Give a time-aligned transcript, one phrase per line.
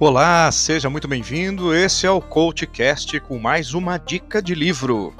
[0.00, 1.72] Olá, seja muito bem-vindo.
[1.72, 5.14] Esse é o CoachCast com mais uma dica de livro.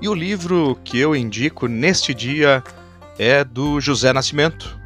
[0.00, 2.64] E o livro que eu indico neste dia
[3.18, 4.80] é do José Nascimento.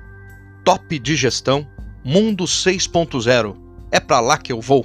[0.64, 1.64] Top de Gestão,
[2.04, 3.56] Mundo 6.0.
[3.92, 4.84] É para lá que eu vou.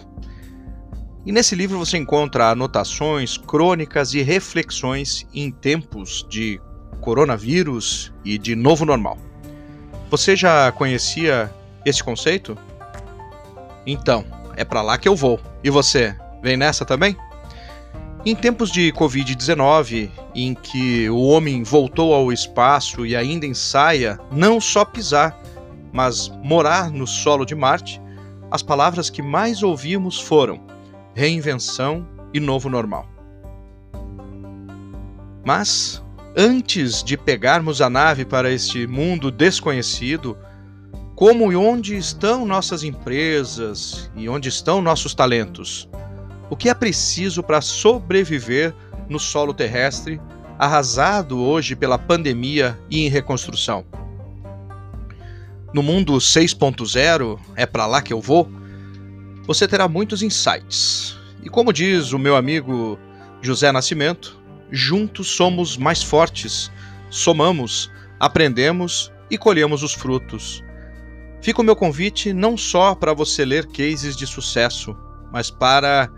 [1.26, 6.62] E nesse livro você encontra anotações, crônicas e reflexões em tempos de
[7.02, 9.18] coronavírus e de novo normal.
[10.12, 11.52] Você já conhecia
[11.84, 12.56] esse conceito?
[13.86, 14.26] Então,
[14.56, 15.40] é para lá que eu vou.
[15.64, 17.16] E você, vem nessa também?
[18.26, 24.60] Em tempos de Covid-19, em que o homem voltou ao espaço e ainda ensaia não
[24.60, 25.40] só pisar,
[25.94, 28.02] mas morar no solo de Marte,
[28.50, 30.60] as palavras que mais ouvimos foram
[31.14, 33.08] reinvenção e novo normal.
[35.46, 36.04] Mas,
[36.36, 40.36] antes de pegarmos a nave para este mundo desconhecido,
[41.16, 45.90] como e onde estão nossas empresas e onde estão nossos talentos?
[46.50, 48.74] O que é preciso para sobreviver
[49.10, 50.20] no solo terrestre,
[50.60, 53.86] arrasado hoje pela pandemia e em reconstrução?
[55.74, 58.50] No mundo 6.0, é para lá que eu vou?
[59.46, 61.18] você terá muitos insights.
[61.44, 62.98] E como diz o meu amigo
[63.42, 64.40] José Nascimento,
[64.72, 66.72] juntos somos mais fortes,
[67.10, 70.64] somamos, aprendemos e colhemos os frutos.
[71.46, 74.98] Fica o meu convite não só para você ler cases de sucesso,
[75.32, 76.12] mas para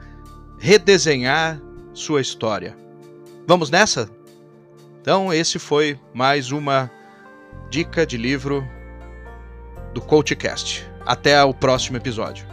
[0.58, 1.62] redesenhar
[1.94, 2.78] sua história.
[3.46, 4.10] Vamos nessa?
[5.02, 6.90] Então, esse foi mais uma
[7.70, 8.66] dica de livro
[9.94, 10.90] do CoachCast.
[11.06, 12.48] Até o próximo episódio.